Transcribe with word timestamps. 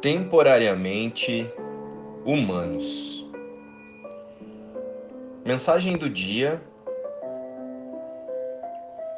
temporariamente 0.00 1.50
humanos. 2.24 3.26
Mensagem 5.44 5.96
do 5.96 6.08
dia: 6.08 6.62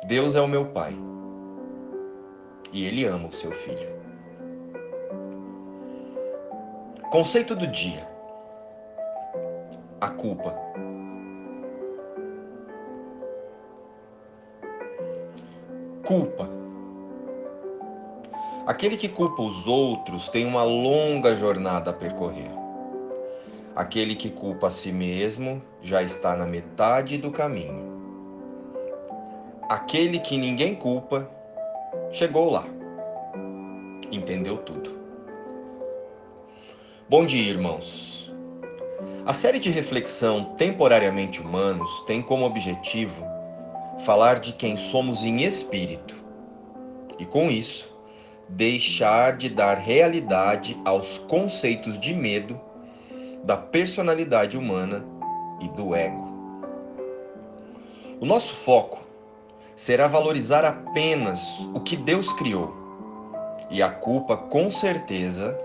Deus 0.06 0.34
é 0.34 0.40
o 0.40 0.48
meu 0.48 0.66
Pai 0.66 0.94
e 2.72 2.86
Ele 2.86 3.04
ama 3.04 3.28
o 3.28 3.32
seu 3.32 3.52
filho. 3.52 3.88
Conceito 7.10 7.54
do 7.54 7.66
dia: 7.66 8.06
a 10.00 10.08
culpa. 10.10 10.54
Culpa 16.06 16.59
Aquele 18.70 18.96
que 18.96 19.08
culpa 19.08 19.42
os 19.42 19.66
outros 19.66 20.28
tem 20.28 20.46
uma 20.46 20.62
longa 20.62 21.34
jornada 21.34 21.90
a 21.90 21.92
percorrer. 21.92 22.52
Aquele 23.74 24.14
que 24.14 24.30
culpa 24.30 24.68
a 24.68 24.70
si 24.70 24.92
mesmo 24.92 25.60
já 25.82 26.04
está 26.04 26.36
na 26.36 26.46
metade 26.46 27.18
do 27.18 27.32
caminho. 27.32 28.00
Aquele 29.68 30.20
que 30.20 30.38
ninguém 30.38 30.76
culpa 30.76 31.28
chegou 32.12 32.48
lá. 32.48 32.64
Entendeu 34.12 34.58
tudo. 34.58 34.96
Bom 37.08 37.26
dia, 37.26 37.50
irmãos. 37.50 38.32
A 39.26 39.32
série 39.32 39.58
de 39.58 39.68
reflexão 39.68 40.54
Temporariamente 40.54 41.40
Humanos 41.40 42.04
tem 42.06 42.22
como 42.22 42.46
objetivo 42.46 43.26
falar 44.06 44.38
de 44.38 44.52
quem 44.52 44.76
somos 44.76 45.24
em 45.24 45.42
espírito. 45.42 46.14
E 47.18 47.26
com 47.26 47.50
isso, 47.50 47.90
deixar 48.50 49.36
de 49.36 49.48
dar 49.48 49.78
realidade 49.78 50.80
aos 50.84 51.18
conceitos 51.18 51.98
de 51.98 52.12
medo, 52.12 52.60
da 53.44 53.56
personalidade 53.56 54.58
humana 54.58 55.04
e 55.60 55.68
do 55.68 55.94
ego. 55.94 56.28
O 58.20 58.26
nosso 58.26 58.54
foco 58.54 59.00
será 59.74 60.06
valorizar 60.06 60.64
apenas 60.64 61.40
o 61.72 61.80
que 61.80 61.96
Deus 61.96 62.30
criou. 62.34 62.74
E 63.70 63.82
a 63.82 63.90
culpa, 63.90 64.36
com 64.36 64.70
certeza, 64.70 65.56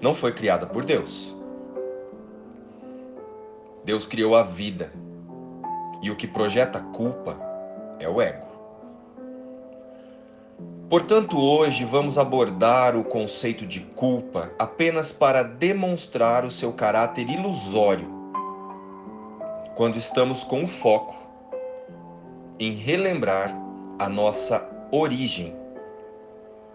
não 0.00 0.14
foi 0.14 0.32
criada 0.32 0.66
por 0.66 0.84
Deus. 0.84 1.36
Deus 3.84 4.06
criou 4.06 4.34
a 4.34 4.42
vida. 4.42 4.90
E 6.00 6.10
o 6.10 6.16
que 6.16 6.26
projeta 6.26 6.80
culpa 6.80 7.36
é 7.98 8.08
o 8.08 8.22
ego. 8.22 8.47
Portanto, 10.88 11.38
hoje 11.38 11.84
vamos 11.84 12.16
abordar 12.16 12.96
o 12.96 13.04
conceito 13.04 13.66
de 13.66 13.80
culpa 13.80 14.50
apenas 14.58 15.12
para 15.12 15.42
demonstrar 15.42 16.46
o 16.46 16.50
seu 16.50 16.72
caráter 16.72 17.28
ilusório, 17.28 18.08
quando 19.76 19.96
estamos 19.96 20.42
com 20.42 20.64
o 20.64 20.68
foco 20.68 21.14
em 22.58 22.72
relembrar 22.72 23.54
a 23.98 24.08
nossa 24.08 24.66
origem, 24.90 25.54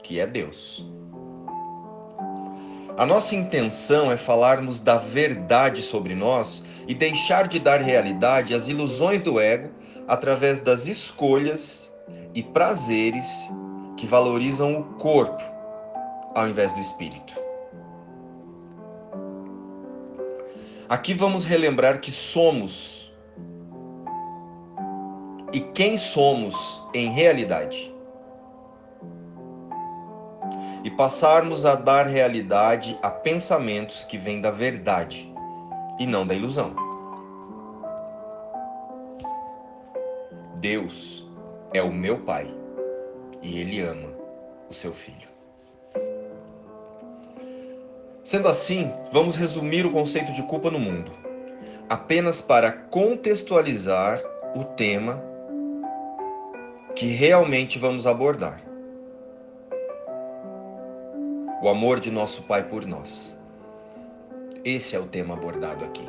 que 0.04 0.20
é 0.20 0.28
Deus. 0.28 0.86
A 2.96 3.08
nossa 3.08 3.34
intenção 3.34 4.12
é 4.12 4.18
falarmos 4.18 4.80
da 4.80 5.00
verdade 5.00 5.82
sobre 5.82 6.14
nós 6.14 6.64
e 6.88 6.94
deixar 6.94 7.48
de 7.48 7.58
dar 7.58 7.82
realidade 7.82 8.54
às 8.54 8.68
ilusões 8.68 9.24
do 9.24 9.40
ego 9.40 9.72
através 10.08 10.60
das 10.60 10.86
escolhas 10.86 11.92
e 12.36 12.44
prazeres 12.44 13.50
que 13.98 14.08
valorizam 14.08 14.80
o 14.80 14.84
corpo 14.96 15.42
ao 16.36 16.48
invés 16.48 16.72
do 16.74 16.80
espírito. 16.80 17.34
Aqui 20.90 21.14
vamos 21.14 21.46
relembrar 21.46 22.00
que 22.00 22.12
somos 22.12 23.12
e 25.52 25.60
quem 25.60 25.98
somos 25.98 26.84
em 26.94 27.12
realidade. 27.12 27.92
E 30.84 30.92
passarmos 30.92 31.66
a 31.66 31.76
dar 31.76 32.06
realidade 32.08 32.98
a 33.02 33.10
pensamentos 33.10 34.04
que 34.04 34.18
vêm 34.18 34.42
da 34.42 34.52
verdade 34.52 35.32
e 36.00 36.06
não 36.06 36.28
da 36.28 36.34
ilusão. 36.34 36.76
Deus 40.60 41.26
é 41.74 41.82
o 41.82 41.92
meu 41.92 42.20
Pai 42.20 42.63
e 43.44 43.60
ele 43.60 43.82
ama 43.82 44.10
o 44.70 44.74
seu 44.74 44.94
filho. 44.94 45.28
Sendo 48.24 48.48
assim, 48.48 48.90
vamos 49.12 49.36
resumir 49.36 49.86
o 49.86 49.92
conceito 49.92 50.32
de 50.32 50.42
culpa 50.44 50.72
no 50.72 50.80
mundo, 50.80 51.12
apenas 51.90 52.42
para 52.42 52.72
contextualizar 52.72 54.22
o 54.56 54.64
tema 54.64 55.22
que 56.96 57.08
realmente 57.08 57.78
vamos 57.78 58.08
abordar. 58.08 58.62
O 61.62 61.68
amor 61.68 62.00
de 62.00 62.10
nosso 62.10 62.44
Pai 62.44 62.64
por 62.64 62.86
nós. 62.86 63.38
Esse 64.64 64.96
é 64.96 65.00
o 65.00 65.06
tema 65.06 65.34
abordado 65.34 65.84
aqui. 65.84 66.06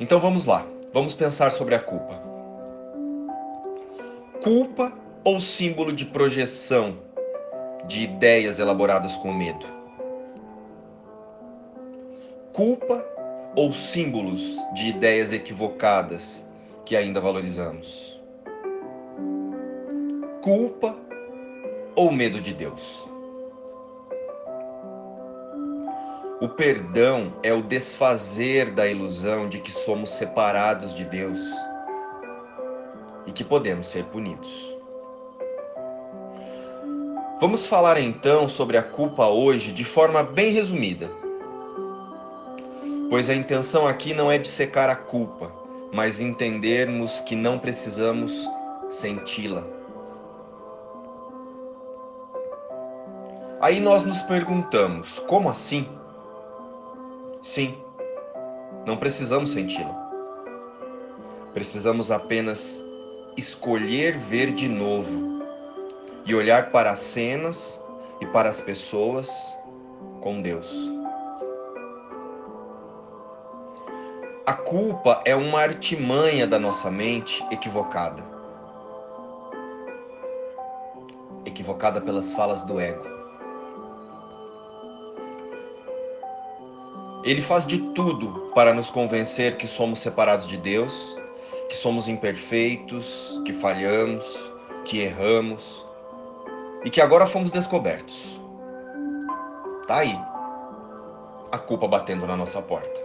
Então 0.00 0.20
vamos 0.20 0.44
lá, 0.44 0.66
vamos 0.92 1.14
pensar 1.14 1.50
sobre 1.50 1.76
a 1.76 1.80
culpa 1.80 2.33
culpa 4.44 4.92
ou 5.24 5.40
símbolo 5.40 5.90
de 5.90 6.04
projeção 6.04 6.98
de 7.86 8.04
ideias 8.04 8.58
elaboradas 8.58 9.16
com 9.16 9.32
medo? 9.32 9.64
Culpa 12.52 13.02
ou 13.56 13.72
símbolos 13.72 14.58
de 14.74 14.88
ideias 14.88 15.32
equivocadas 15.32 16.46
que 16.84 16.94
ainda 16.94 17.22
valorizamos? 17.22 18.20
Culpa 20.42 20.94
ou 21.96 22.12
medo 22.12 22.38
de 22.38 22.52
Deus? 22.52 23.08
O 26.42 26.50
perdão 26.50 27.32
é 27.42 27.54
o 27.54 27.62
desfazer 27.62 28.72
da 28.72 28.86
ilusão 28.86 29.48
de 29.48 29.58
que 29.58 29.72
somos 29.72 30.10
separados 30.10 30.94
de 30.94 31.06
Deus 31.06 31.40
que 33.34 33.44
podemos 33.44 33.88
ser 33.88 34.04
punidos. 34.04 34.74
Vamos 37.40 37.66
falar 37.66 38.00
então 38.00 38.48
sobre 38.48 38.76
a 38.78 38.82
culpa 38.82 39.26
hoje 39.26 39.72
de 39.72 39.84
forma 39.84 40.22
bem 40.22 40.52
resumida. 40.52 41.10
Pois 43.10 43.28
a 43.28 43.34
intenção 43.34 43.86
aqui 43.86 44.14
não 44.14 44.30
é 44.30 44.38
de 44.38 44.48
secar 44.48 44.88
a 44.88 44.96
culpa, 44.96 45.52
mas 45.92 46.18
entendermos 46.18 47.20
que 47.20 47.36
não 47.36 47.58
precisamos 47.58 48.48
senti-la. 48.88 49.64
Aí 53.60 53.80
nós 53.80 54.04
nos 54.04 54.22
perguntamos: 54.22 55.18
como 55.20 55.50
assim? 55.50 55.88
Sim, 57.42 57.76
não 58.86 58.96
precisamos 58.96 59.50
senti-la. 59.50 60.04
Precisamos 61.52 62.10
apenas 62.10 62.84
escolher 63.36 64.16
ver 64.16 64.52
de 64.52 64.68
novo 64.68 65.42
e 66.24 66.34
olhar 66.34 66.70
para 66.70 66.92
as 66.92 67.00
cenas 67.00 67.82
e 68.20 68.26
para 68.26 68.48
as 68.48 68.60
pessoas 68.60 69.30
com 70.20 70.40
Deus. 70.40 70.72
A 74.46 74.52
culpa 74.52 75.22
é 75.24 75.34
uma 75.34 75.60
artimanha 75.60 76.46
da 76.46 76.58
nossa 76.58 76.90
mente 76.90 77.44
equivocada. 77.50 78.22
Equivocada 81.44 82.00
pelas 82.00 82.32
falas 82.34 82.62
do 82.62 82.78
ego. 82.78 83.04
Ele 87.24 87.40
faz 87.40 87.66
de 87.66 87.78
tudo 87.94 88.52
para 88.54 88.74
nos 88.74 88.90
convencer 88.90 89.56
que 89.56 89.66
somos 89.66 90.00
separados 90.00 90.46
de 90.46 90.58
Deus 90.58 91.23
que 91.74 91.80
somos 91.80 92.08
imperfeitos, 92.08 93.42
que 93.44 93.52
falhamos, 93.54 94.24
que 94.84 95.00
erramos 95.00 95.84
e 96.84 96.88
que 96.88 97.00
agora 97.00 97.26
fomos 97.26 97.50
descobertos. 97.50 98.40
Tá 99.88 99.98
aí 99.98 100.16
a 101.50 101.58
culpa 101.58 101.88
batendo 101.88 102.28
na 102.28 102.36
nossa 102.36 102.62
porta. 102.62 103.02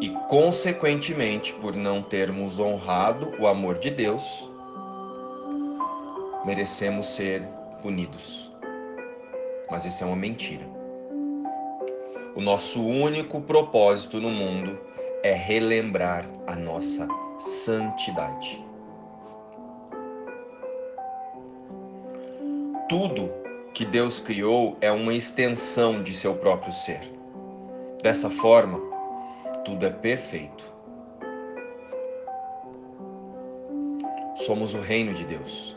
E, 0.00 0.08
consequentemente, 0.26 1.52
por 1.52 1.76
não 1.76 2.02
termos 2.02 2.58
honrado 2.58 3.30
o 3.38 3.46
amor 3.46 3.78
de 3.78 3.90
Deus, 3.90 4.50
merecemos 6.46 7.14
ser 7.14 7.42
punidos. 7.82 8.50
Mas 9.70 9.84
isso 9.84 10.02
é 10.02 10.06
uma 10.06 10.16
mentira. 10.16 10.66
O 12.34 12.40
nosso 12.40 12.82
único 12.82 13.38
propósito 13.42 14.18
no 14.18 14.30
mundo 14.30 14.78
é 15.22 15.32
relembrar 15.32 16.24
a 16.46 16.54
nossa 16.54 17.06
santidade. 17.38 18.66
tudo 22.88 23.32
que 23.74 23.84
Deus 23.84 24.18
criou 24.18 24.76
é 24.80 24.90
uma 24.90 25.12
extensão 25.12 26.02
de 26.02 26.14
seu 26.14 26.34
próprio 26.34 26.72
ser. 26.72 27.12
Dessa 28.02 28.30
forma, 28.30 28.80
tudo 29.64 29.84
é 29.84 29.90
perfeito. 29.90 30.64
Somos 34.36 34.72
o 34.74 34.80
reino 34.80 35.12
de 35.14 35.24
Deus. 35.24 35.76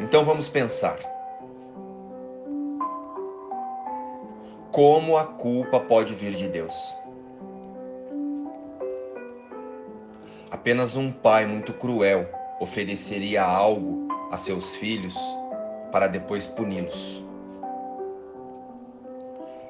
Então 0.00 0.24
vamos 0.24 0.48
pensar. 0.48 0.98
Como 4.70 5.16
a 5.16 5.24
culpa 5.24 5.80
pode 5.80 6.14
vir 6.14 6.32
de 6.32 6.46
Deus? 6.46 6.96
Apenas 10.68 10.96
um 10.96 11.10
pai 11.10 11.46
muito 11.46 11.72
cruel 11.72 12.28
ofereceria 12.60 13.42
algo 13.42 14.06
a 14.30 14.36
seus 14.36 14.76
filhos 14.76 15.16
para 15.90 16.06
depois 16.06 16.46
puni-los. 16.46 17.24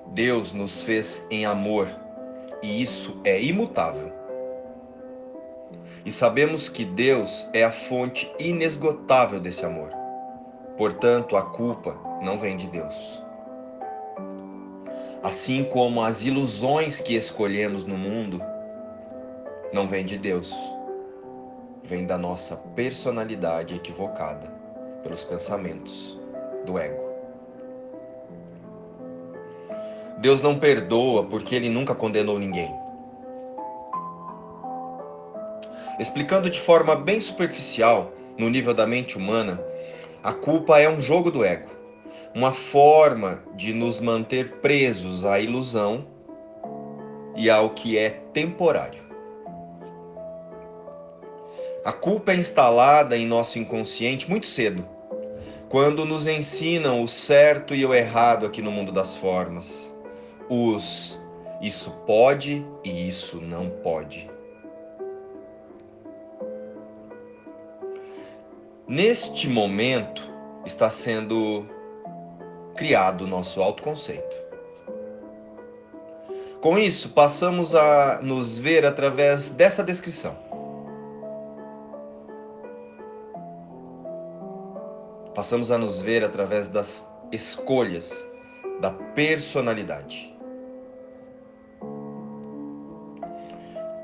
Deus 0.07 0.53
nos 0.53 0.83
fez 0.83 1.25
em 1.31 1.47
amor 1.47 1.87
e 2.65 2.83
isso 2.83 3.17
é 3.23 3.41
imutável. 3.41 4.11
E 6.05 6.11
sabemos 6.11 6.69
que 6.69 6.85
Deus 6.85 7.49
é 7.53 7.63
a 7.63 7.71
fonte 7.71 8.29
inesgotável 8.37 9.39
desse 9.39 9.65
amor. 9.65 9.93
Portanto, 10.77 11.37
a 11.37 11.43
culpa 11.43 11.97
não 12.21 12.39
vem 12.39 12.57
de 12.57 12.67
Deus. 12.67 13.23
Assim 15.23 15.63
como 15.63 16.03
as 16.03 16.25
ilusões 16.25 17.01
que 17.01 17.15
escolhemos 17.15 17.85
no 17.85 17.97
mundo 17.97 18.43
não 19.73 19.87
vêm 19.87 20.05
de 20.05 20.19
Deus, 20.19 20.53
vem 21.89 22.05
da 22.07 22.19
nossa 22.19 22.55
personalidade 22.77 23.75
equivocada 23.75 24.53
pelos 25.03 25.25
pensamentos 25.25 26.21
do 26.67 26.79
ego. 26.79 27.09
Deus 30.19 30.43
não 30.43 30.59
perdoa 30.59 31.25
porque 31.25 31.55
ele 31.55 31.71
nunca 31.71 31.95
condenou 31.95 32.39
ninguém. 32.39 32.71
Explicando 35.99 36.51
de 36.51 36.61
forma 36.61 36.95
bem 36.95 37.21
superficial, 37.21 38.13
no 38.37 38.51
nível 38.51 38.75
da 38.75 38.87
mente 38.87 39.17
humana, 39.17 39.59
a 40.23 40.33
culpa 40.33 40.79
é 40.79 40.89
um 40.89 41.01
jogo 41.01 41.31
do 41.31 41.43
ego, 41.43 41.71
uma 42.35 42.53
forma 42.53 43.43
de 43.57 43.73
nos 43.73 43.99
manter 43.99 44.57
presos 44.57 45.25
à 45.25 45.41
ilusão 45.41 46.07
e 47.35 47.49
ao 47.49 47.71
que 47.71 47.97
é 47.97 48.11
temporário. 48.33 49.08
A 51.89 51.93
culpa 51.95 52.33
é 52.33 52.37
instalada 52.37 53.17
em 53.17 53.27
nosso 53.27 53.59
inconsciente 53.59 54.29
muito 54.29 54.47
cedo, 54.47 54.87
quando 55.71 56.05
nos 56.05 56.27
ensinam 56.27 57.03
o 57.03 57.09
certo 57.09 57.75
e 57.75 57.83
o 57.87 57.95
errado 57.95 58.45
aqui 58.45 58.61
no 58.61 58.71
mundo 58.71 58.93
das 58.93 59.17
formas. 59.17 59.97
Os 60.51 61.19
isso 61.63 61.91
pode 62.07 62.63
e 62.85 63.09
isso 63.09 63.41
não 63.41 63.71
pode. 63.71 64.31
Neste 68.87 69.49
momento 69.49 70.31
está 70.67 70.91
sendo 70.91 71.67
criado 72.77 73.23
o 73.23 73.27
nosso 73.27 73.63
autoconceito. 73.63 74.37
Com 76.61 76.79
isso, 76.79 77.09
passamos 77.15 77.75
a 77.75 78.21
nos 78.21 78.59
ver 78.59 78.85
através 78.85 79.49
dessa 79.49 79.83
descrição. 79.83 80.48
Passamos 85.49 85.71
a 85.71 85.79
nos 85.79 86.03
ver 86.03 86.23
através 86.23 86.69
das 86.69 87.11
escolhas, 87.33 88.13
da 88.83 88.91
personalidade. 88.91 90.37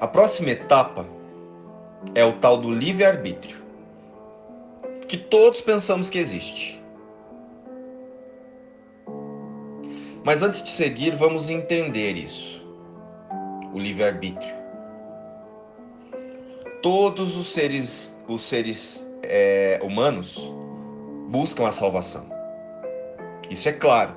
A 0.01 0.07
próxima 0.07 0.53
etapa 0.53 1.07
é 2.15 2.25
o 2.25 2.33
tal 2.39 2.57
do 2.57 2.73
livre-arbítrio, 2.73 3.59
que 5.07 5.19
todos 5.19 5.61
pensamos 5.61 6.09
que 6.09 6.17
existe. 6.17 6.83
Mas 10.25 10.43
antes 10.43 10.63
de 10.63 10.71
seguir, 10.71 11.15
vamos 11.15 11.51
entender 11.51 12.17
isso. 12.17 12.67
O 13.75 13.79
livre-arbítrio. 13.79 14.55
Todos 16.81 17.37
os 17.37 17.53
seres, 17.53 18.17
os 18.27 18.41
seres 18.41 19.07
é, 19.23 19.79
humanos 19.83 20.64
buscam 21.29 21.67
a 21.67 21.73
salvação. 21.73 22.27
Isso 23.51 23.69
é 23.69 23.73
claro. 23.73 24.15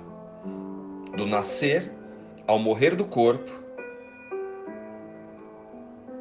Do 1.15 1.25
nascer 1.25 1.91
ao 2.47 2.59
morrer 2.59 2.95
do 2.95 3.05
corpo, 3.05 3.51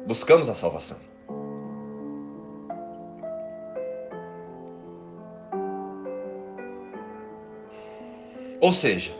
buscamos 0.05 0.49
a 0.49 0.55
salvação. 0.55 0.97
Ou 8.59 8.73
seja, 8.73 9.15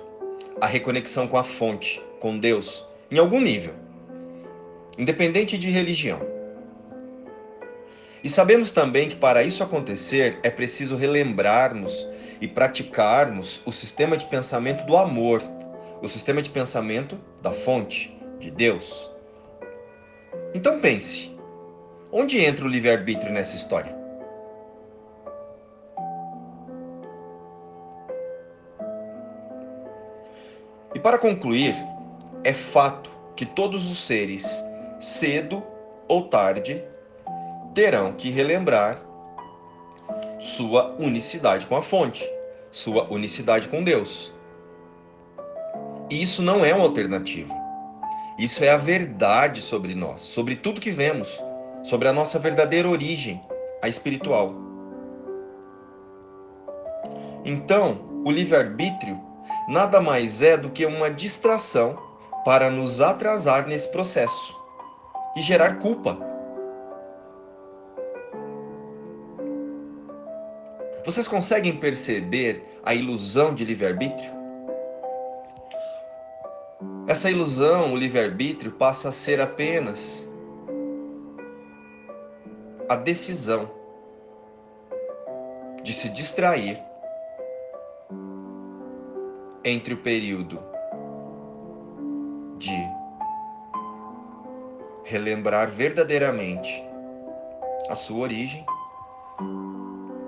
a 0.59 0.65
reconexão 0.65 1.27
com 1.27 1.37
a 1.37 1.43
fonte, 1.43 2.01
com 2.19 2.39
Deus, 2.39 2.83
em 3.11 3.19
algum 3.19 3.39
nível, 3.39 3.73
independente 4.97 5.57
de 5.57 5.69
religião. 5.69 6.36
E 8.23 8.29
sabemos 8.29 8.71
também 8.71 9.09
que 9.09 9.15
para 9.15 9.43
isso 9.43 9.63
acontecer 9.63 10.39
é 10.43 10.49
preciso 10.49 10.95
relembrarmos 10.95 12.07
e 12.41 12.47
praticarmos 12.47 13.61
o 13.65 13.71
sistema 13.71 14.17
de 14.17 14.25
pensamento 14.25 14.85
do 14.85 14.97
amor, 14.97 15.41
o 16.01 16.07
sistema 16.07 16.41
de 16.41 16.49
pensamento 16.49 17.19
da 17.41 17.51
fonte, 17.51 18.17
de 18.39 18.51
Deus. 18.51 19.11
Então 20.53 20.79
pense: 20.79 21.31
onde 22.11 22.43
entra 22.43 22.65
o 22.65 22.67
livre-arbítrio 22.67 23.31
nessa 23.31 23.55
história? 23.55 23.95
E 30.95 30.99
para 30.99 31.19
concluir, 31.19 31.75
é 32.43 32.53
fato 32.53 33.11
que 33.35 33.45
todos 33.45 33.89
os 33.89 34.03
seres, 34.03 34.63
cedo 34.99 35.63
ou 36.07 36.27
tarde, 36.27 36.83
terão 37.77 38.13
que 38.13 38.31
relembrar 38.31 38.99
sua 40.39 40.95
unicidade 40.99 41.67
com 41.67 41.75
a 41.75 41.81
fonte, 41.83 42.27
sua 42.71 43.07
unicidade 43.13 43.67
com 43.67 43.83
Deus. 43.83 44.33
E 46.09 46.19
isso 46.19 46.41
não 46.41 46.65
é 46.65 46.73
uma 46.73 46.85
alternativa. 46.85 47.53
Isso 48.39 48.63
é 48.63 48.71
a 48.71 48.77
verdade 48.77 49.61
sobre 49.61 49.93
nós, 49.93 50.21
sobre 50.21 50.55
tudo 50.55 50.81
que 50.81 50.89
vemos, 50.89 51.39
sobre 51.83 52.07
a 52.07 52.13
nossa 52.13 52.39
verdadeira 52.39 52.89
origem, 52.89 53.39
a 53.83 53.87
espiritual. 53.87 54.55
Então, 57.45 58.23
o 58.25 58.31
livre-arbítrio 58.31 59.21
nada 59.69 60.01
mais 60.01 60.41
é 60.41 60.57
do 60.57 60.71
que 60.71 60.83
uma 60.83 61.11
distração 61.11 61.95
para 62.43 62.71
nos 62.71 63.01
atrasar 63.01 63.67
nesse 63.67 63.91
processo 63.91 64.55
e 65.35 65.43
gerar 65.43 65.75
culpa 65.75 66.26
Vocês 71.07 71.25
conseguem 71.25 71.77
perceber 71.77 72.81
a 72.83 72.93
ilusão 72.93 73.55
de 73.55 73.63
livre-arbítrio? 73.63 74.29
Essa 77.07 77.31
ilusão, 77.31 77.93
o 77.93 77.95
livre-arbítrio, 77.95 78.73
passa 78.73 79.07
a 79.07 79.11
ser 79.13 79.39
apenas 79.39 80.29
a 82.89 82.97
decisão 82.97 83.71
de 85.81 85.93
se 85.93 86.09
distrair 86.09 86.77
entre 89.63 89.93
o 89.93 89.97
período 89.99 90.59
de 92.57 92.77
relembrar 95.05 95.71
verdadeiramente 95.71 96.83
a 97.87 97.95
sua 97.95 98.23
origem 98.23 98.65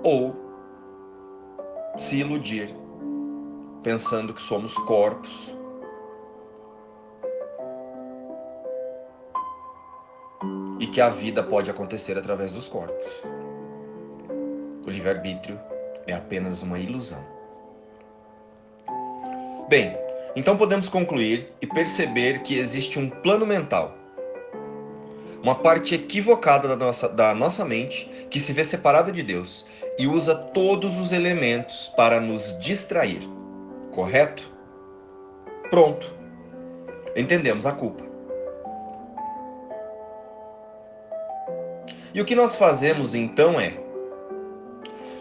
ou 0.02 0.39
se 2.00 2.16
iludir, 2.16 2.74
pensando 3.82 4.32
que 4.32 4.40
somos 4.40 4.74
corpos. 4.78 5.54
E 10.80 10.86
que 10.86 11.00
a 11.00 11.10
vida 11.10 11.42
pode 11.42 11.70
acontecer 11.70 12.16
através 12.16 12.52
dos 12.52 12.66
corpos. 12.66 13.06
O 14.86 14.90
livre-arbítrio 14.90 15.60
é 16.06 16.14
apenas 16.14 16.62
uma 16.62 16.78
ilusão. 16.78 17.22
Bem, 19.68 19.94
então 20.34 20.56
podemos 20.56 20.88
concluir 20.88 21.52
e 21.60 21.66
perceber 21.66 22.42
que 22.42 22.56
existe 22.58 22.98
um 22.98 23.10
plano 23.10 23.44
mental. 23.44 23.94
Uma 25.42 25.54
parte 25.54 25.94
equivocada 25.94 26.68
da 26.68 26.76
nossa, 26.76 27.08
da 27.08 27.34
nossa 27.34 27.64
mente 27.64 28.08
que 28.30 28.40
se 28.40 28.52
vê 28.52 28.64
separada 28.64 29.10
de 29.10 29.22
Deus 29.22 29.66
e 29.98 30.06
usa 30.06 30.34
todos 30.34 30.98
os 30.98 31.12
elementos 31.12 31.92
para 31.96 32.20
nos 32.20 32.58
distrair. 32.58 33.20
Correto? 33.92 34.50
Pronto. 35.70 36.14
Entendemos 37.16 37.66
a 37.66 37.72
culpa. 37.72 38.04
E 42.12 42.20
o 42.20 42.24
que 42.24 42.34
nós 42.34 42.56
fazemos 42.56 43.14
então 43.14 43.60
é 43.60 43.78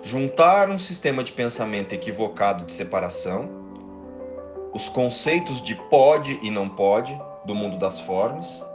juntar 0.02 0.70
um 0.70 0.80
sistema 0.80 1.24
de 1.24 1.32
pensamento 1.32 1.94
equivocado 1.94 2.66
de 2.66 2.74
separação, 2.74 3.48
os 4.74 4.90
conceitos 4.90 5.62
de 5.64 5.76
pode 5.76 6.40
e 6.42 6.50
não 6.50 6.68
pode 6.68 7.20
do 7.46 7.54
mundo 7.54 7.78
das 7.78 8.00
formas, 8.00 8.68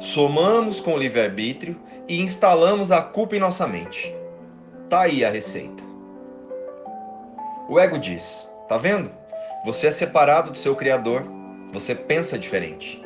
somamos 0.00 0.80
com 0.80 0.94
o 0.94 0.98
livre-arbítrio 0.98 1.80
e 2.08 2.20
instalamos 2.20 2.90
a 2.90 3.02
culpa 3.02 3.36
em 3.36 3.40
nossa 3.40 3.66
mente. 3.66 4.14
Tá 4.88 5.02
aí 5.02 5.24
a 5.24 5.30
receita. 5.30 5.82
O 7.68 7.78
ego 7.78 7.98
diz: 7.98 8.50
tá 8.68 8.76
vendo? 8.76 9.10
Você 9.64 9.86
é 9.86 9.92
separado 9.92 10.50
do 10.50 10.58
seu 10.58 10.74
Criador, 10.74 11.24
você 11.72 11.94
pensa 11.94 12.38
diferente. 12.38 13.02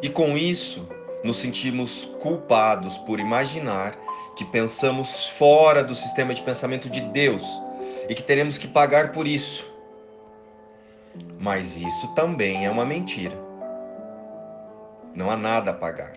E 0.00 0.08
com 0.08 0.36
isso, 0.36 0.88
nos 1.22 1.38
sentimos 1.38 2.04
culpados 2.20 2.96
por 2.98 3.18
imaginar 3.18 3.96
que 4.36 4.44
pensamos 4.44 5.28
fora 5.30 5.82
do 5.82 5.94
sistema 5.94 6.34
de 6.34 6.42
pensamento 6.42 6.88
de 6.88 7.00
Deus 7.00 7.44
e 8.08 8.14
que 8.14 8.22
teremos 8.22 8.58
que 8.58 8.68
pagar 8.68 9.12
por 9.12 9.26
isso. 9.26 9.70
Mas 11.38 11.76
isso 11.76 12.08
também 12.14 12.66
é 12.66 12.70
uma 12.70 12.84
mentira. 12.84 13.43
Não 15.14 15.30
há 15.30 15.36
nada 15.36 15.70
a 15.70 15.74
pagar. 15.74 16.16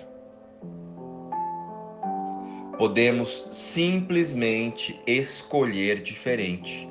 Podemos 2.77 3.47
simplesmente 3.51 4.99
escolher 5.05 6.01
diferente 6.01 6.87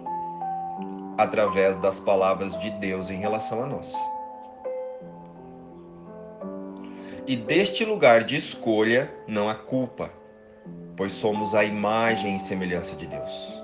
através 1.18 1.78
das 1.78 1.98
palavras 1.98 2.58
de 2.58 2.70
Deus 2.72 3.10
em 3.10 3.18
relação 3.18 3.62
a 3.62 3.66
nós. 3.66 3.94
E 7.26 7.34
deste 7.34 7.84
lugar 7.84 8.22
de 8.22 8.36
escolha 8.36 9.12
não 9.26 9.48
há 9.48 9.54
culpa, 9.54 10.10
pois 10.96 11.12
somos 11.12 11.54
a 11.54 11.64
imagem 11.64 12.36
e 12.36 12.40
semelhança 12.40 12.94
de 12.94 13.06
Deus. 13.06 13.62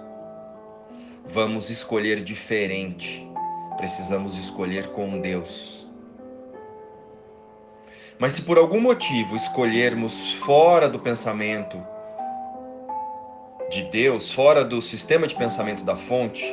Vamos 1.26 1.70
escolher 1.70 2.22
diferente, 2.22 3.24
precisamos 3.76 4.36
escolher 4.36 4.88
com 4.88 5.20
Deus. 5.20 5.81
Mas 8.22 8.34
se 8.34 8.42
por 8.42 8.56
algum 8.56 8.80
motivo 8.80 9.34
escolhermos 9.34 10.34
fora 10.34 10.88
do 10.88 11.00
pensamento 11.00 11.84
de 13.68 13.82
Deus, 13.82 14.30
fora 14.30 14.64
do 14.64 14.80
sistema 14.80 15.26
de 15.26 15.34
pensamento 15.34 15.82
da 15.82 15.96
fonte, 15.96 16.44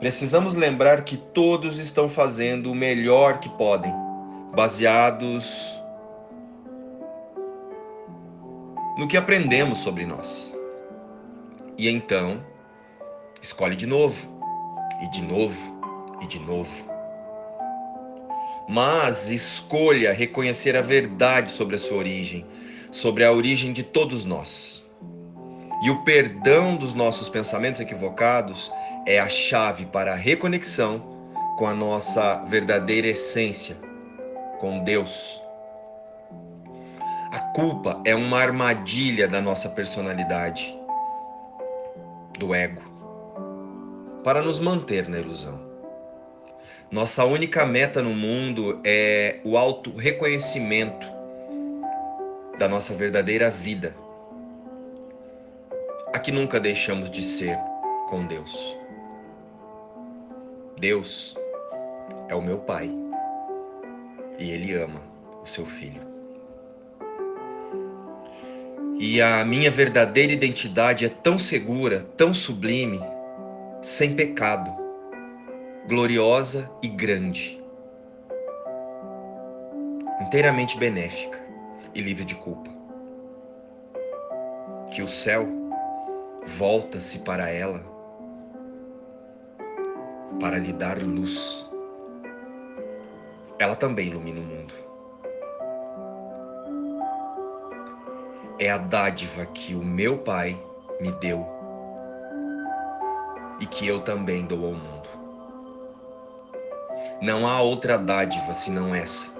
precisamos 0.00 0.54
lembrar 0.54 1.04
que 1.04 1.18
todos 1.18 1.78
estão 1.78 2.08
fazendo 2.08 2.72
o 2.72 2.74
melhor 2.74 3.38
que 3.38 3.50
podem, 3.50 3.92
baseados 4.54 5.44
no 8.96 9.06
que 9.06 9.18
aprendemos 9.18 9.80
sobre 9.80 10.06
nós. 10.06 10.56
E 11.76 11.86
então, 11.86 12.42
escolhe 13.42 13.76
de 13.76 13.86
novo, 13.86 14.16
e 15.02 15.10
de 15.10 15.20
novo, 15.20 15.78
e 16.22 16.26
de 16.26 16.38
novo. 16.38 16.93
Mas 18.68 19.30
escolha 19.30 20.12
reconhecer 20.12 20.76
a 20.76 20.82
verdade 20.82 21.52
sobre 21.52 21.76
a 21.76 21.78
sua 21.78 21.98
origem, 21.98 22.46
sobre 22.90 23.24
a 23.24 23.32
origem 23.32 23.72
de 23.72 23.82
todos 23.82 24.24
nós. 24.24 24.84
E 25.82 25.90
o 25.90 26.02
perdão 26.02 26.76
dos 26.76 26.94
nossos 26.94 27.28
pensamentos 27.28 27.80
equivocados 27.80 28.72
é 29.06 29.20
a 29.20 29.28
chave 29.28 29.84
para 29.86 30.12
a 30.12 30.16
reconexão 30.16 31.14
com 31.58 31.66
a 31.66 31.74
nossa 31.74 32.36
verdadeira 32.46 33.08
essência, 33.08 33.76
com 34.60 34.82
Deus. 34.82 35.40
A 37.30 37.38
culpa 37.54 38.00
é 38.04 38.14
uma 38.14 38.38
armadilha 38.38 39.28
da 39.28 39.40
nossa 39.40 39.68
personalidade, 39.68 40.74
do 42.38 42.54
ego, 42.54 42.82
para 44.24 44.40
nos 44.40 44.58
manter 44.58 45.08
na 45.08 45.18
ilusão. 45.18 45.63
Nossa 46.94 47.24
única 47.24 47.66
meta 47.66 48.00
no 48.00 48.14
mundo 48.14 48.80
é 48.84 49.40
o 49.42 49.58
auto-reconhecimento 49.58 51.04
da 52.56 52.68
nossa 52.68 52.94
verdadeira 52.94 53.50
vida. 53.50 53.96
A 56.14 56.20
que 56.20 56.30
nunca 56.30 56.60
deixamos 56.60 57.10
de 57.10 57.20
ser 57.20 57.58
com 58.08 58.24
Deus. 58.24 58.76
Deus 60.78 61.36
é 62.28 62.34
o 62.36 62.40
meu 62.40 62.58
Pai 62.58 62.88
e 64.38 64.52
Ele 64.52 64.72
ama 64.74 65.02
o 65.42 65.46
seu 65.48 65.66
filho. 65.66 66.00
E 69.00 69.20
a 69.20 69.44
minha 69.44 69.68
verdadeira 69.68 70.32
identidade 70.32 71.04
é 71.04 71.08
tão 71.08 71.40
segura, 71.40 72.06
tão 72.16 72.32
sublime, 72.32 73.00
sem 73.82 74.14
pecado, 74.14 74.83
gloriosa 75.86 76.70
e 76.82 76.88
grande, 76.88 77.62
inteiramente 80.22 80.78
benéfica 80.78 81.38
e 81.94 82.00
livre 82.00 82.24
de 82.24 82.34
culpa. 82.34 82.70
Que 84.90 85.02
o 85.02 85.08
céu 85.08 85.46
volta-se 86.46 87.18
para 87.18 87.50
ela 87.50 87.84
para 90.40 90.58
lhe 90.58 90.72
dar 90.72 91.02
luz. 91.02 91.70
Ela 93.58 93.76
também 93.76 94.08
ilumina 94.08 94.40
o 94.40 94.42
mundo. 94.42 94.74
É 98.58 98.70
a 98.70 98.78
dádiva 98.78 99.44
que 99.46 99.74
o 99.74 99.84
meu 99.84 100.18
Pai 100.18 100.58
me 101.00 101.12
deu 101.12 101.46
e 103.60 103.66
que 103.66 103.86
eu 103.86 104.00
também 104.00 104.44
dou 104.46 104.66
ao 104.66 104.72
mundo. 104.72 104.93
Não 107.20 107.46
há 107.46 107.60
outra 107.62 107.96
dádiva 107.96 108.52
senão 108.52 108.94
essa, 108.94 109.30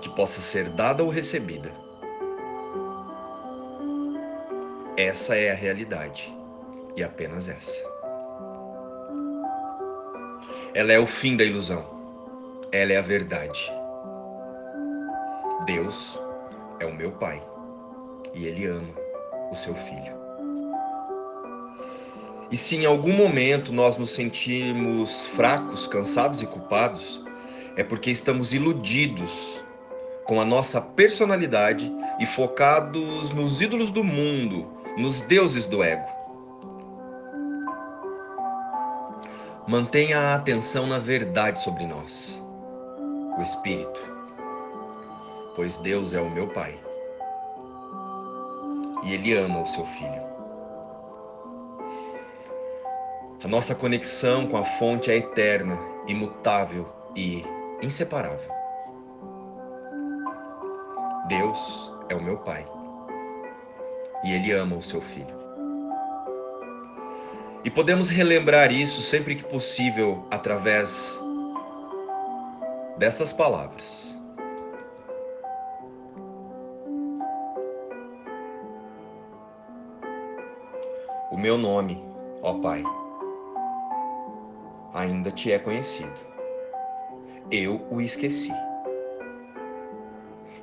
que 0.00 0.08
possa 0.10 0.40
ser 0.40 0.68
dada 0.68 1.02
ou 1.02 1.08
recebida. 1.08 1.72
Essa 4.96 5.36
é 5.36 5.52
a 5.52 5.54
realidade 5.54 6.36
e 6.96 7.04
apenas 7.04 7.48
essa. 7.48 7.80
Ela 10.74 10.92
é 10.92 10.98
o 10.98 11.06
fim 11.06 11.36
da 11.36 11.44
ilusão. 11.44 11.86
Ela 12.72 12.92
é 12.92 12.96
a 12.96 13.02
verdade. 13.02 13.72
Deus 15.64 16.20
é 16.80 16.86
o 16.86 16.94
meu 16.94 17.12
Pai 17.12 17.40
e 18.34 18.46
Ele 18.46 18.66
ama 18.66 18.94
o 19.50 19.54
seu 19.54 19.74
filho. 19.74 20.17
E 22.50 22.56
se 22.56 22.76
em 22.76 22.86
algum 22.86 23.12
momento 23.12 23.72
nós 23.72 23.96
nos 23.96 24.10
sentimos 24.10 25.26
fracos, 25.28 25.86
cansados 25.86 26.40
e 26.40 26.46
culpados, 26.46 27.22
é 27.76 27.84
porque 27.84 28.10
estamos 28.10 28.54
iludidos 28.54 29.60
com 30.24 30.40
a 30.40 30.44
nossa 30.44 30.80
personalidade 30.80 31.92
e 32.18 32.26
focados 32.26 33.30
nos 33.30 33.60
ídolos 33.60 33.90
do 33.90 34.02
mundo, 34.02 34.66
nos 34.96 35.20
deuses 35.22 35.66
do 35.66 35.82
ego. 35.82 36.08
Mantenha 39.66 40.18
a 40.18 40.34
atenção 40.34 40.86
na 40.86 40.98
verdade 40.98 41.62
sobre 41.62 41.86
nós, 41.86 42.42
o 43.38 43.42
Espírito, 43.42 44.00
pois 45.54 45.76
Deus 45.76 46.14
é 46.14 46.20
o 46.20 46.30
meu 46.30 46.48
Pai 46.48 46.78
e 49.04 49.12
Ele 49.12 49.34
ama 49.34 49.62
o 49.62 49.66
seu 49.66 49.84
Filho. 49.86 50.27
A 53.42 53.46
nossa 53.46 53.72
conexão 53.72 54.48
com 54.48 54.56
a 54.56 54.64
fonte 54.64 55.12
é 55.12 55.16
eterna, 55.16 55.78
imutável 56.08 56.88
e 57.14 57.44
inseparável. 57.80 58.52
Deus 61.28 61.92
é 62.08 62.16
o 62.16 62.22
meu 62.22 62.38
Pai 62.38 62.66
e 64.24 64.32
Ele 64.32 64.50
ama 64.50 64.74
o 64.74 64.82
seu 64.82 65.00
Filho. 65.00 65.38
E 67.64 67.70
podemos 67.70 68.08
relembrar 68.08 68.72
isso 68.72 69.02
sempre 69.02 69.36
que 69.36 69.44
possível 69.44 70.26
através 70.32 71.22
dessas 72.96 73.32
palavras. 73.32 74.18
O 81.30 81.36
meu 81.36 81.56
nome, 81.56 82.02
ó 82.42 82.54
Pai, 82.54 82.82
ainda 84.98 85.30
te 85.30 85.52
é 85.52 85.58
conhecido. 85.58 86.20
Eu 87.50 87.80
o 87.90 88.00
esqueci. 88.00 88.52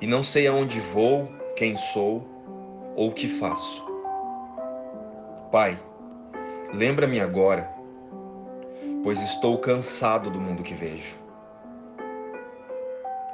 e 0.02 0.06
não 0.06 0.22
sei 0.24 0.46
aonde 0.46 0.82
vou, 0.82 1.32
quem 1.56 1.78
sou 1.78 2.28
ou 2.98 3.10
o 3.10 3.14
que 3.14 3.30
faço. 3.40 3.84
Pai, 5.52 5.80
lembra-me 6.74 7.20
agora, 7.20 7.72
pois 9.04 9.22
estou 9.22 9.58
cansado 9.58 10.30
do 10.30 10.40
mundo 10.40 10.64
que 10.64 10.74
vejo. 10.74 11.18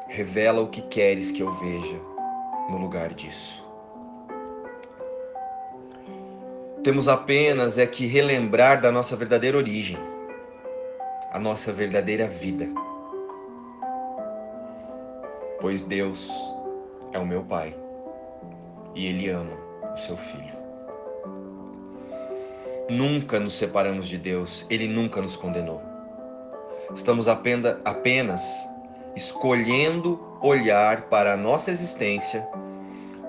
Revela 0.08 0.62
o 0.62 0.70
que 0.70 0.84
queres 0.84 1.32
que 1.32 1.42
eu 1.42 1.52
veja 1.54 2.00
no 2.70 2.78
lugar 2.78 3.14
disso. 3.14 3.66
Temos 6.84 7.08
apenas 7.08 7.78
é 7.78 7.88
que 7.88 8.06
relembrar 8.06 8.80
da 8.82 8.92
nossa 8.92 9.16
verdadeira 9.16 9.58
origem, 9.58 9.98
a 11.32 11.40
nossa 11.40 11.72
verdadeira 11.72 12.28
vida. 12.28 12.70
Pois 15.62 15.82
Deus 15.82 16.30
é 17.14 17.20
o 17.20 17.26
meu 17.26 17.44
Pai 17.44 17.74
e 18.94 19.08
Ele 19.08 19.30
ama 19.30 19.54
o 19.94 19.98
seu 19.98 20.18
Filho. 20.18 20.60
Nunca 22.90 23.40
nos 23.40 23.54
separamos 23.54 24.10
de 24.10 24.18
Deus, 24.18 24.66
Ele 24.70 24.88
nunca 24.88 25.22
nos 25.22 25.38
condenou. 25.38 25.82
Estamos 26.94 27.30
apenas 27.30 28.68
escolhendo 29.16 30.20
olhar 30.42 31.04
para 31.04 31.34
a 31.34 31.38
nossa 31.38 31.72
existência 31.72 32.46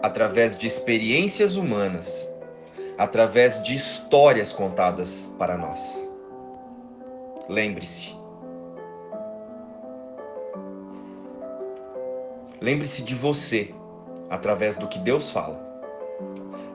através 0.03 0.57
de 0.57 0.67
experiências 0.67 1.55
humanas, 1.55 2.29
através 2.99 3.63
de 3.63 3.77
histórias 3.77 4.53
contadas 4.53 5.33
para 5.39 5.57
nós. 5.57 6.12
Lembre-se. 7.49 8.17
Lembre-se 12.61 13.03
de 13.03 13.15
você 13.15 13.75
através 14.31 14.77
do 14.77 14.87
que 14.87 14.99
Deus 14.99 15.31
fala. 15.31 15.61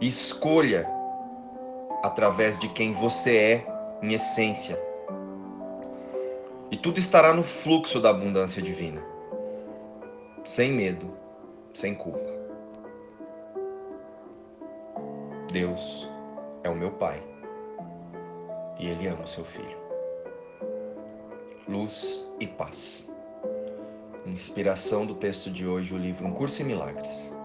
Escolha 0.02 0.86
através 2.04 2.58
de 2.58 2.68
quem 2.70 2.92
você 2.92 3.38
é 3.38 3.68
em 4.02 4.14
essência. 4.14 4.78
E 6.70 6.76
tudo 6.76 7.00
estará 7.00 7.34
no 7.34 7.44
fluxo 7.44 8.02
da 8.02 8.10
abundância 8.10 8.62
divina. 8.62 9.02
Sem 10.44 10.72
medo, 10.72 11.12
sem 11.74 11.96
culpa. 11.96 12.36
Deus 15.52 16.10
é 16.64 16.70
o 16.70 16.76
meu 16.76 16.92
Pai 16.92 17.22
e 18.78 18.88
Ele 18.90 19.08
ama 19.08 19.24
o 19.24 19.28
seu 19.28 19.46
filho. 19.46 19.87
Luz 21.68 22.26
e 22.40 22.48
paz. 22.48 23.06
Inspiração 24.26 25.06
do 25.06 25.14
texto 25.14 25.52
de 25.52 25.68
hoje, 25.68 25.94
o 25.94 25.98
livro 25.98 26.26
Um 26.26 26.32
Curso 26.32 26.62
em 26.62 26.66
Milagres. 26.66 27.37